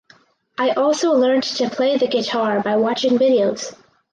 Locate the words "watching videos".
2.75-3.75